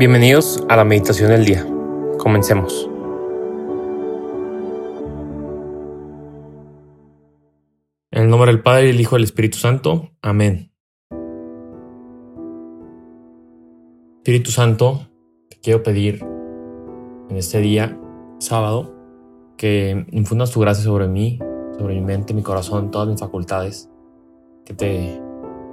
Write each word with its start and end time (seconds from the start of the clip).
Bienvenidos 0.00 0.64
a 0.70 0.76
la 0.76 0.84
meditación 0.86 1.28
del 1.28 1.44
día. 1.44 1.62
Comencemos. 2.16 2.88
En 8.10 8.22
el 8.22 8.30
nombre 8.30 8.50
del 8.50 8.62
Padre, 8.62 8.86
y 8.86 8.90
el 8.92 9.00
Hijo 9.02 9.16
y 9.16 9.18
el 9.18 9.24
Espíritu 9.24 9.58
Santo. 9.58 10.12
Amén. 10.22 10.72
Espíritu 14.20 14.50
Santo, 14.52 15.06
te 15.50 15.58
quiero 15.58 15.82
pedir 15.82 16.24
en 17.28 17.36
este 17.36 17.60
día, 17.60 18.00
sábado, 18.38 18.96
que 19.58 20.06
infundas 20.12 20.50
tu 20.50 20.60
gracia 20.60 20.82
sobre 20.82 21.08
mí, 21.08 21.38
sobre 21.76 21.96
mi 21.96 22.00
mente, 22.00 22.32
mi 22.32 22.42
corazón, 22.42 22.90
todas 22.90 23.06
mis 23.06 23.20
facultades, 23.20 23.90
que 24.64 24.72
te 24.72 25.20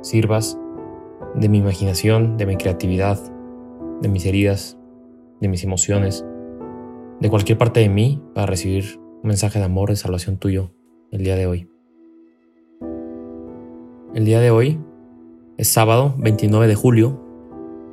sirvas 0.02 0.60
de 1.34 1.48
mi 1.48 1.60
imaginación, 1.60 2.36
de 2.36 2.46
mi 2.46 2.58
creatividad, 2.58 3.18
de 4.02 4.10
mis 4.10 4.26
heridas, 4.26 4.78
de 5.42 5.48
mis 5.48 5.64
emociones, 5.64 6.26
de 7.20 7.30
cualquier 7.30 7.58
parte 7.58 7.80
de 7.80 7.90
mí 7.90 8.22
para 8.34 8.48
recibir 8.48 9.00
un 9.00 9.28
mensaje 9.28 9.60
de 9.60 9.66
amor, 9.66 9.90
de 9.90 9.96
salvación 9.96 10.38
tuyo 10.38 10.72
el 11.12 11.24
día 11.24 11.36
de 11.36 11.48
hoy. 11.48 11.70
El 14.14 14.26
día 14.26 14.40
de 14.40 14.52
hoy 14.52 14.80
es 15.58 15.68
sábado 15.68 16.16
29 16.18 16.68
de 16.68 16.76
julio 16.76 17.22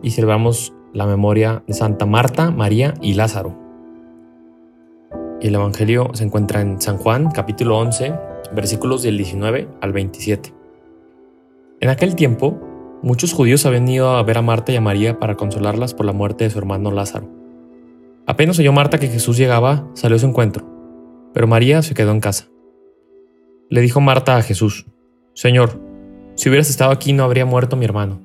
y 0.02 0.10
celebramos 0.10 0.74
la 0.92 1.06
memoria 1.06 1.64
de 1.66 1.74
Santa 1.74 2.06
Marta, 2.06 2.50
María 2.50 2.95
y 3.00 3.14
Lázaro. 3.14 3.59
El 5.40 5.54
Evangelio 5.54 6.10
se 6.14 6.24
encuentra 6.24 6.60
en 6.60 6.80
San 6.80 6.96
Juan, 6.98 7.30
capítulo 7.30 7.78
11, 7.78 8.14
versículos 8.54 9.02
del 9.02 9.16
19 9.16 9.68
al 9.80 9.92
27. 9.92 10.54
En 11.80 11.90
aquel 11.90 12.14
tiempo, 12.14 12.59
Muchos 13.04 13.34
judíos 13.34 13.66
habían 13.66 13.86
ido 13.86 14.16
a 14.16 14.22
ver 14.22 14.38
a 14.38 14.40
Marta 14.40 14.72
y 14.72 14.76
a 14.76 14.80
María 14.80 15.18
para 15.18 15.34
consolarlas 15.34 15.92
por 15.92 16.06
la 16.06 16.15
muerte 16.15 16.45
de 16.45 16.48
su 16.51 16.59
hermano 16.59 16.90
Lázaro. 16.90 17.29
Apenas 18.26 18.59
oyó 18.59 18.73
Marta 18.73 18.98
que 18.98 19.09
Jesús 19.09 19.37
llegaba, 19.37 19.87
salió 19.92 20.16
a 20.16 20.18
su 20.18 20.26
encuentro, 20.26 20.65
pero 21.34 21.46
María 21.46 21.82
se 21.82 21.92
quedó 21.92 22.12
en 22.12 22.20
casa. 22.20 22.46
Le 23.68 23.82
dijo 23.82 24.01
Marta 24.01 24.38
a 24.38 24.42
Jesús, 24.42 24.87
Señor, 25.34 25.82
si 26.34 26.48
hubieras 26.48 26.70
estado 26.70 26.92
aquí 26.92 27.12
no 27.12 27.24
habría 27.24 27.45
muerto 27.45 27.76
mi 27.76 27.84
hermano, 27.84 28.23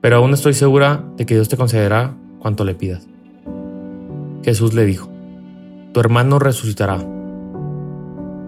pero 0.00 0.16
aún 0.16 0.34
estoy 0.34 0.54
segura 0.54 1.04
de 1.16 1.24
que 1.24 1.34
Dios 1.34 1.48
te 1.48 1.56
concederá 1.56 2.16
cuanto 2.40 2.64
le 2.64 2.74
pidas. 2.74 3.06
Jesús 4.42 4.74
le 4.74 4.86
dijo, 4.86 5.08
Tu 5.92 6.00
hermano 6.00 6.40
resucitará. 6.40 6.98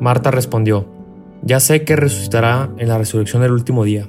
Marta 0.00 0.32
respondió, 0.32 0.88
Ya 1.42 1.60
sé 1.60 1.84
que 1.84 1.94
resucitará 1.94 2.68
en 2.78 2.88
la 2.88 2.98
resurrección 2.98 3.42
del 3.42 3.52
último 3.52 3.84
día. 3.84 4.08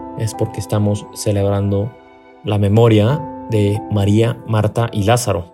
es 0.19 0.33
porque 0.33 0.59
estamos 0.59 1.07
celebrando 1.13 1.91
la 2.43 2.57
memoria 2.57 3.21
de 3.49 3.79
María, 3.91 4.41
Marta 4.47 4.89
y 4.91 5.03
Lázaro, 5.03 5.53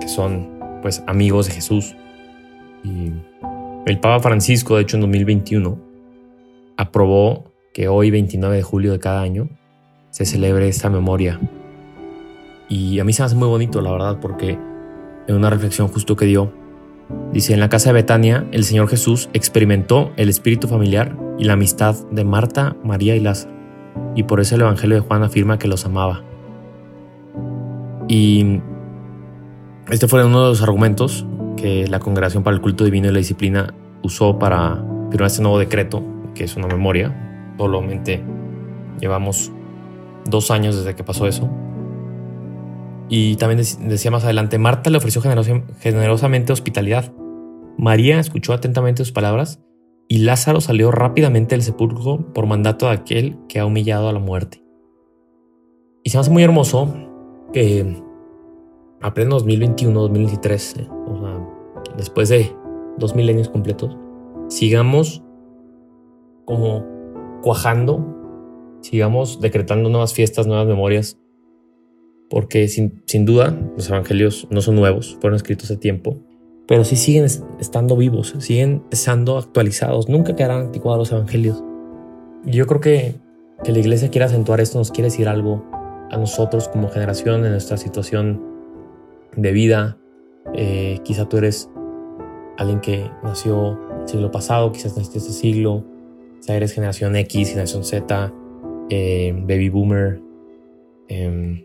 que 0.00 0.08
son 0.08 0.58
pues 0.82 1.02
amigos 1.06 1.46
de 1.46 1.52
Jesús. 1.52 1.94
El 3.86 4.00
Papa 4.00 4.20
Francisco, 4.20 4.76
de 4.76 4.82
hecho 4.82 4.96
en 4.96 5.02
2021, 5.02 5.78
aprobó 6.76 7.44
que 7.72 7.88
hoy, 7.88 8.10
29 8.10 8.56
de 8.56 8.62
julio 8.62 8.92
de 8.92 8.98
cada 8.98 9.20
año, 9.20 9.48
se 10.10 10.24
celebre 10.24 10.68
esta 10.68 10.88
memoria. 10.88 11.40
Y 12.68 12.98
a 13.00 13.04
mí 13.04 13.12
se 13.12 13.22
me 13.22 13.26
hace 13.26 13.36
muy 13.36 13.48
bonito, 13.48 13.80
la 13.80 13.92
verdad, 13.92 14.18
porque 14.20 14.58
en 15.28 15.34
una 15.34 15.50
reflexión 15.50 15.88
justo 15.88 16.16
que 16.16 16.24
dio, 16.24 16.52
dice, 17.32 17.52
en 17.52 17.60
la 17.60 17.68
casa 17.68 17.90
de 17.90 17.94
Betania, 17.94 18.46
el 18.52 18.64
Señor 18.64 18.88
Jesús 18.88 19.28
experimentó 19.34 20.12
el 20.16 20.28
espíritu 20.28 20.68
familiar 20.68 21.16
y 21.38 21.44
la 21.44 21.54
amistad 21.54 21.96
de 22.10 22.24
Marta, 22.24 22.76
María 22.82 23.16
y 23.16 23.20
Lázaro 23.20 23.56
y 24.16 24.22
por 24.22 24.40
eso 24.40 24.54
el 24.54 24.62
Evangelio 24.62 24.96
de 24.96 25.02
Juan 25.02 25.22
afirma 25.22 25.58
que 25.58 25.68
los 25.68 25.84
amaba. 25.84 26.22
Y 28.08 28.60
este 29.90 30.08
fue 30.08 30.24
uno 30.24 30.42
de 30.42 30.48
los 30.48 30.62
argumentos 30.62 31.26
que 31.56 31.86
la 31.86 32.00
Congregación 32.00 32.42
para 32.42 32.56
el 32.56 32.62
Culto 32.62 32.84
Divino 32.84 33.08
y 33.08 33.12
la 33.12 33.18
Disciplina 33.18 33.74
usó 34.02 34.38
para 34.38 34.82
firmar 35.10 35.26
este 35.26 35.42
nuevo 35.42 35.58
decreto, 35.58 36.02
que 36.34 36.44
es 36.44 36.56
una 36.56 36.66
memoria. 36.66 37.54
Solamente 37.58 38.22
llevamos 39.00 39.52
dos 40.24 40.50
años 40.50 40.76
desde 40.76 40.94
que 40.94 41.04
pasó 41.04 41.26
eso. 41.26 41.50
Y 43.08 43.36
también 43.36 43.62
decía 43.88 44.10
más 44.10 44.24
adelante, 44.24 44.58
Marta 44.58 44.90
le 44.90 44.98
ofreció 44.98 45.22
generosamente 45.80 46.52
hospitalidad. 46.52 47.12
María 47.78 48.18
escuchó 48.18 48.52
atentamente 48.52 49.04
sus 49.04 49.12
palabras 49.12 49.60
y 50.08 50.18
Lázaro 50.18 50.60
salió 50.60 50.90
rápidamente 50.90 51.54
del 51.54 51.62
sepulcro 51.62 52.32
por 52.32 52.46
mandato 52.46 52.86
de 52.86 52.92
aquel 52.92 53.36
que 53.48 53.58
ha 53.58 53.66
humillado 53.66 54.08
a 54.08 54.12
la 54.12 54.18
muerte. 54.18 54.62
Y 56.04 56.10
se 56.10 56.16
me 56.16 56.20
hace 56.20 56.30
muy 56.30 56.44
hermoso 56.44 56.94
que 57.52 58.02
a 59.00 59.14
pleno 59.14 59.36
2021, 59.36 60.00
2023, 60.00 60.76
eh, 60.76 60.88
o 61.08 61.18
sea, 61.18 61.48
después 61.96 62.28
de 62.28 62.52
dos 62.98 63.14
milenios 63.16 63.48
completos, 63.48 63.96
sigamos 64.48 65.22
como 66.44 66.84
cuajando, 67.42 68.78
sigamos 68.80 69.40
decretando 69.40 69.88
nuevas 69.88 70.14
fiestas, 70.14 70.46
nuevas 70.46 70.66
memorias, 70.66 71.18
porque 72.30 72.68
sin, 72.68 73.02
sin 73.06 73.24
duda 73.24 73.58
los 73.76 73.88
evangelios 73.88 74.46
no 74.50 74.60
son 74.60 74.76
nuevos, 74.76 75.16
fueron 75.20 75.36
escritos 75.36 75.66
hace 75.66 75.76
tiempo, 75.76 76.18
pero 76.66 76.84
sí 76.84 76.96
siguen 76.96 77.26
estando 77.60 77.96
vivos, 77.96 78.34
siguen 78.38 78.82
estando 78.90 79.38
actualizados, 79.38 80.08
nunca 80.08 80.34
quedarán 80.34 80.66
anticuados 80.66 80.98
los 80.98 81.12
evangelios. 81.12 81.62
Yo 82.44 82.66
creo 82.66 82.80
que, 82.80 83.14
que 83.62 83.72
la 83.72 83.78
iglesia 83.78 84.10
quiere 84.10 84.24
acentuar 84.24 84.60
esto, 84.60 84.78
nos 84.78 84.90
quiere 84.90 85.10
decir 85.10 85.28
algo 85.28 85.64
a 86.10 86.16
nosotros 86.16 86.68
como 86.68 86.88
generación 86.88 87.44
en 87.44 87.52
nuestra 87.52 87.76
situación 87.76 88.42
de 89.36 89.52
vida. 89.52 89.98
Eh, 90.54 91.00
quizá 91.04 91.28
tú 91.28 91.38
eres 91.38 91.70
alguien 92.56 92.80
que 92.80 93.10
nació 93.22 93.78
el 94.02 94.08
siglo 94.08 94.30
pasado, 94.30 94.72
quizás 94.72 94.96
naciste 94.96 95.18
este 95.18 95.32
siglo, 95.32 95.84
quizá 96.40 96.56
eres 96.56 96.72
generación 96.72 97.16
X, 97.16 97.50
generación 97.50 97.84
Z, 97.84 98.32
eh, 98.90 99.32
baby 99.46 99.68
boomer, 99.68 100.20
em, 101.08 101.64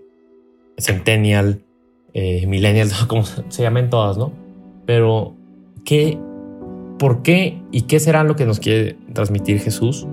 centennial, 0.78 1.64
eh, 2.14 2.46
millennial, 2.48 2.90
como 3.08 3.24
se 3.24 3.62
llamen 3.62 3.90
todas, 3.90 4.18
¿no? 4.18 4.41
Pero, 4.86 5.36
¿qué, 5.86 6.18
¿por 6.98 7.22
qué 7.22 7.62
y 7.72 7.82
qué 7.84 8.00
será 8.00 8.24
lo 8.24 8.36
que 8.36 8.46
nos 8.46 8.60
quiere 8.60 8.98
transmitir 9.14 9.60
Jesús? 9.60 10.08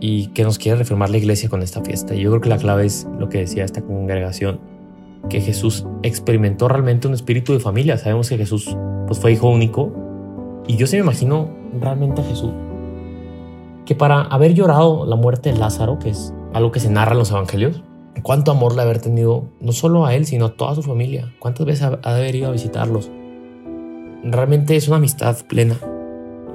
Y 0.00 0.28
que 0.28 0.44
nos 0.44 0.58
quiere 0.58 0.76
reafirmar 0.76 1.10
la 1.10 1.18
iglesia 1.18 1.48
con 1.48 1.62
esta 1.62 1.82
fiesta. 1.82 2.14
yo 2.14 2.30
creo 2.30 2.40
que 2.40 2.48
la 2.48 2.58
clave 2.58 2.84
es 2.84 3.06
lo 3.18 3.28
que 3.28 3.38
decía 3.38 3.64
esta 3.64 3.82
congregación, 3.82 4.60
que 5.30 5.40
Jesús 5.40 5.86
experimentó 6.02 6.68
realmente 6.68 7.08
un 7.08 7.14
espíritu 7.14 7.52
de 7.52 7.60
familia. 7.60 7.96
Sabemos 7.96 8.28
que 8.28 8.36
Jesús 8.36 8.76
pues, 9.06 9.18
fue 9.18 9.32
hijo 9.32 9.48
único. 9.48 9.92
Y 10.66 10.76
yo 10.76 10.86
se 10.86 10.96
me 10.96 11.02
imagino 11.02 11.48
realmente 11.80 12.20
a 12.20 12.24
Jesús 12.24 12.52
que 13.86 13.94
para 13.94 14.22
haber 14.22 14.52
llorado 14.52 15.06
la 15.06 15.16
muerte 15.16 15.52
de 15.52 15.58
Lázaro, 15.58 15.98
que 15.98 16.10
es 16.10 16.34
algo 16.52 16.72
que 16.72 16.80
se 16.80 16.90
narra 16.90 17.12
en 17.12 17.18
los 17.18 17.30
evangelios, 17.30 17.82
cuánto 18.22 18.50
amor 18.50 18.74
le 18.74 18.82
haber 18.82 19.00
tenido 19.00 19.44
no 19.60 19.72
solo 19.72 20.04
a 20.04 20.14
él, 20.14 20.26
sino 20.26 20.46
a 20.46 20.56
toda 20.56 20.74
su 20.74 20.82
familia. 20.82 21.32
¿Cuántas 21.38 21.64
veces 21.64 21.82
ha 21.84 21.90
de 21.90 22.20
haber 22.20 22.34
ido 22.34 22.48
a 22.48 22.52
visitarlos? 22.52 23.10
Realmente 24.32 24.76
es 24.76 24.88
una 24.88 24.96
amistad 24.96 25.36
plena 25.46 25.76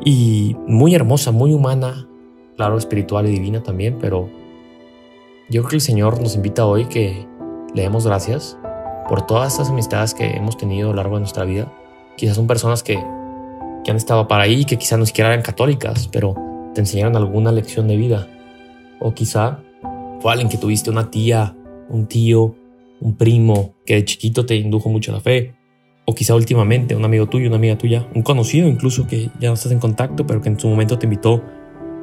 y 0.03 0.55
muy 0.67 0.95
hermosa, 0.95 1.31
muy 1.31 1.53
humana, 1.53 2.07
claro, 2.57 2.77
espiritual 2.77 3.27
y 3.27 3.31
divina 3.31 3.63
también, 3.63 3.97
pero 3.99 4.29
yo 5.49 5.61
creo 5.61 5.69
que 5.69 5.75
el 5.75 5.81
Señor 5.81 6.21
nos 6.21 6.35
invita 6.35 6.65
hoy 6.65 6.85
que 6.85 7.27
le 7.73 7.81
demos 7.83 8.05
gracias 8.05 8.57
por 9.07 9.25
todas 9.25 9.53
estas 9.53 9.69
amistades 9.69 10.13
que 10.13 10.25
hemos 10.25 10.57
tenido 10.57 10.89
a 10.89 10.91
lo 10.91 10.97
largo 10.97 11.15
de 11.15 11.21
nuestra 11.21 11.45
vida. 11.45 11.71
Quizás 12.17 12.35
son 12.35 12.47
personas 12.47 12.83
que, 12.83 13.03
que 13.83 13.91
han 13.91 13.97
estado 13.97 14.27
para 14.27 14.43
ahí, 14.43 14.65
que 14.65 14.77
quizás 14.77 14.97
no 14.97 15.05
siquiera 15.05 15.31
eran 15.31 15.43
católicas, 15.43 16.07
pero 16.11 16.35
te 16.73 16.81
enseñaron 16.81 17.15
alguna 17.15 17.51
lección 17.51 17.87
de 17.87 17.97
vida. 17.97 18.27
O 18.99 19.13
quizá 19.13 19.59
fue 20.19 20.31
alguien 20.31 20.49
que 20.49 20.57
tuviste 20.57 20.89
una 20.89 21.09
tía, 21.09 21.55
un 21.89 22.07
tío, 22.07 22.55
un 22.99 23.15
primo 23.15 23.73
que 23.85 23.95
de 23.95 24.05
chiquito 24.05 24.45
te 24.45 24.55
indujo 24.55 24.89
mucho 24.89 25.11
a 25.11 25.15
la 25.15 25.21
fe 25.21 25.55
o 26.11 26.13
quizá 26.13 26.35
últimamente 26.35 26.93
un 26.93 27.05
amigo 27.05 27.25
tuyo, 27.27 27.47
una 27.47 27.55
amiga 27.55 27.77
tuya, 27.77 28.05
un 28.13 28.21
conocido 28.21 28.67
incluso 28.67 29.07
que 29.07 29.29
ya 29.39 29.47
no 29.47 29.53
estás 29.53 29.71
en 29.71 29.79
contacto, 29.79 30.27
pero 30.27 30.41
que 30.41 30.49
en 30.49 30.59
su 30.59 30.67
momento 30.67 30.99
te 30.99 31.05
invitó 31.05 31.41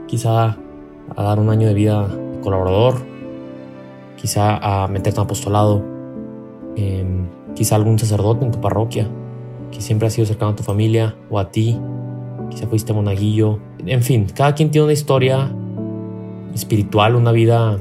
quizá 0.06 0.56
a 1.14 1.22
dar 1.22 1.38
un 1.38 1.50
año 1.50 1.68
de 1.68 1.74
vida 1.74 2.08
colaborador, 2.42 2.94
quizá 4.16 4.56
a 4.56 4.88
meterte 4.88 5.20
en 5.20 5.24
apostolado, 5.24 5.84
em, 6.76 7.26
quizá 7.54 7.76
algún 7.76 7.98
sacerdote 7.98 8.46
en 8.46 8.50
tu 8.50 8.62
parroquia, 8.62 9.06
que 9.70 9.82
siempre 9.82 10.08
ha 10.08 10.10
sido 10.10 10.26
cercano 10.26 10.52
a 10.52 10.56
tu 10.56 10.62
familia 10.62 11.14
o 11.28 11.38
a 11.38 11.50
ti, 11.50 11.78
quizá 12.48 12.66
fuiste 12.66 12.94
monaguillo, 12.94 13.58
en 13.84 14.02
fin, 14.02 14.26
cada 14.34 14.54
quien 14.54 14.70
tiene 14.70 14.84
una 14.84 14.94
historia 14.94 15.52
espiritual, 16.54 17.14
una 17.14 17.32
vida 17.32 17.78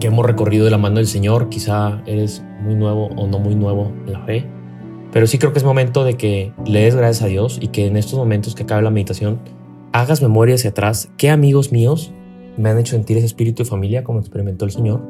que 0.00 0.08
hemos 0.08 0.26
recorrido 0.26 0.64
de 0.64 0.72
la 0.72 0.78
mano 0.78 0.96
del 0.96 1.06
Señor, 1.06 1.50
quizá 1.50 2.02
eres 2.04 2.42
muy 2.64 2.74
nuevo 2.74 3.10
o 3.16 3.28
no 3.28 3.38
muy 3.38 3.54
nuevo 3.54 3.92
en 4.06 4.12
la 4.12 4.20
fe, 4.20 4.44
pero 5.14 5.28
sí 5.28 5.38
creo 5.38 5.52
que 5.52 5.60
es 5.60 5.64
momento 5.64 6.02
de 6.02 6.14
que 6.14 6.52
le 6.66 6.80
des 6.80 6.96
gracias 6.96 7.22
a 7.22 7.28
Dios 7.28 7.58
y 7.62 7.68
que 7.68 7.86
en 7.86 7.96
estos 7.96 8.18
momentos 8.18 8.56
que 8.56 8.64
acabe 8.64 8.82
la 8.82 8.90
meditación 8.90 9.38
hagas 9.92 10.20
memoria 10.20 10.56
hacia 10.56 10.70
atrás, 10.70 11.08
qué 11.16 11.30
amigos 11.30 11.70
míos 11.70 12.12
me 12.56 12.68
han 12.68 12.78
hecho 12.78 12.96
sentir 12.96 13.16
ese 13.18 13.26
espíritu 13.26 13.62
de 13.62 13.70
familia 13.70 14.02
como 14.02 14.18
experimentó 14.18 14.64
el 14.64 14.72
Señor 14.72 15.02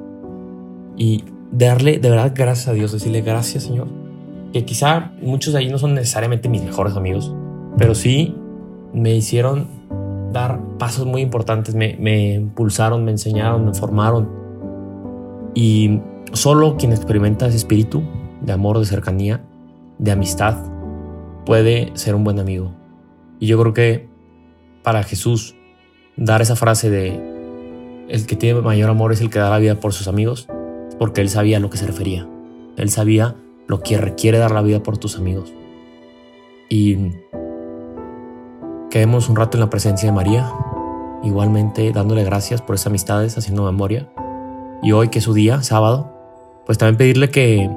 y 0.99 1.25
darle 1.53 1.99
de 2.01 2.11
verdad 2.11 2.35
gracias 2.35 2.69
a 2.69 2.75
Dios, 2.75 2.93
decirle 2.93 3.23
gracias 3.23 3.63
Señor, 3.63 3.89
que 4.53 4.67
quizá 4.67 5.13
muchos 5.23 5.55
de 5.55 5.61
ahí 5.61 5.71
no 5.71 5.79
son 5.79 5.95
necesariamente 5.95 6.51
mis 6.51 6.63
mejores 6.63 6.97
amigos, 6.97 7.35
pero 7.79 7.95
sí 7.95 8.37
me 8.93 9.15
hicieron 9.15 9.69
dar 10.35 10.61
pasos 10.77 11.07
muy 11.07 11.23
importantes, 11.23 11.75
me, 11.75 11.97
me 11.99 12.35
impulsaron, 12.35 13.07
me 13.07 13.13
enseñaron, 13.13 13.65
me 13.65 13.73
formaron. 13.73 14.29
Y 15.55 16.01
solo 16.35 16.77
quien 16.77 16.93
experimenta 16.93 17.47
ese 17.47 17.57
espíritu 17.57 18.03
de 18.43 18.53
amor, 18.53 18.79
de 18.79 18.85
cercanía, 18.85 19.41
de 20.05 20.13
amistad, 20.13 20.59
puede 21.47 21.91
ser 21.95 22.15
un 22.15 22.25
buen 22.25 22.39
amigo. 22.39 22.73
Y 23.41 23.47
yo 23.47 23.59
creo 23.59 23.73
que 23.73 24.09
para 24.83 25.03
Jesús 25.03 25.57
dar 26.17 26.43
esa 26.43 26.57
frase 26.57 26.91
de 26.91 27.35
el 28.09 28.27
que 28.27 28.37
tiene 28.37 28.61
mayor 28.61 28.91
amor 28.91 29.13
es 29.13 29.23
el 29.23 29.31
que 29.31 29.39
da 29.39 29.49
la 29.49 29.59
vida 29.59 29.81
por 29.81 29.95
sus 29.95 30.07
amigos, 30.07 30.47
porque 30.99 31.23
él 31.23 31.31
sabía 31.31 31.57
a 31.57 31.61
lo 31.61 31.71
que 31.71 31.79
se 31.79 31.87
refería. 31.87 32.29
Él 32.77 32.91
sabía 32.91 33.35
lo 33.67 33.81
que 33.81 33.97
requiere 33.97 34.37
dar 34.37 34.51
la 34.51 34.61
vida 34.61 34.83
por 34.83 34.99
tus 34.99 35.17
amigos. 35.17 35.53
Y 36.69 36.99
quedemos 38.91 39.31
un 39.31 39.37
rato 39.37 39.57
en 39.57 39.63
la 39.63 39.71
presencia 39.71 40.11
de 40.11 40.15
María, 40.15 40.53
igualmente 41.23 41.93
dándole 41.93 42.25
gracias 42.25 42.61
por 42.61 42.75
esas 42.75 42.89
amistades, 42.89 43.39
haciendo 43.39 43.65
memoria. 43.65 44.11
Y 44.83 44.93
hoy 44.93 45.09
que 45.09 45.21
es 45.21 45.25
su 45.25 45.33
día, 45.33 45.63
sábado, 45.63 46.13
pues 46.67 46.77
también 46.77 46.99
pedirle 46.99 47.31
que, 47.31 47.71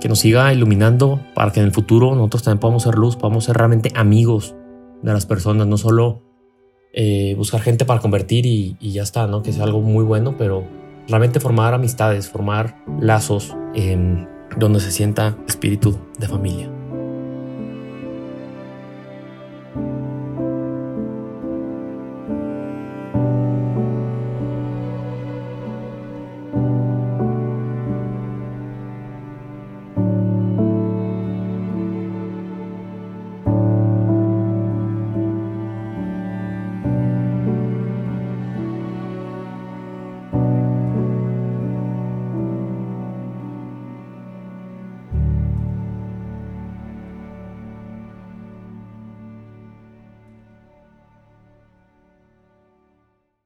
que 0.00 0.08
nos 0.08 0.20
siga 0.20 0.52
iluminando 0.52 1.20
para 1.34 1.52
que 1.52 1.60
en 1.60 1.66
el 1.66 1.72
futuro 1.72 2.14
nosotros 2.14 2.42
también 2.42 2.60
podamos 2.60 2.82
ser 2.82 2.94
luz, 2.94 3.16
podamos 3.16 3.44
ser 3.44 3.56
realmente 3.56 3.92
amigos 3.94 4.54
de 5.02 5.12
las 5.12 5.26
personas, 5.26 5.66
no 5.66 5.76
solo 5.76 6.22
eh, 6.92 7.34
buscar 7.36 7.60
gente 7.60 7.84
para 7.84 8.00
convertir 8.00 8.46
y, 8.46 8.76
ya 8.80 9.02
está, 9.02 9.26
¿no? 9.26 9.42
Que 9.42 9.50
es 9.50 9.60
algo 9.60 9.80
muy 9.80 10.04
bueno, 10.04 10.36
pero 10.36 10.64
realmente 11.08 11.40
formar 11.40 11.74
amistades, 11.74 12.28
formar 12.28 12.82
lazos 13.00 13.54
donde 14.58 14.80
se 14.80 14.90
sienta 14.90 15.36
espíritu 15.46 15.98
de 16.18 16.26
familia. 16.26 16.79